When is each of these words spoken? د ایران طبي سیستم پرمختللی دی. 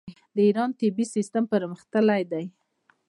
د 0.35 0.37
ایران 0.47 0.69
طبي 0.79 1.05
سیستم 1.15 1.43
پرمختللی 1.51 2.21
دی. 2.31 2.45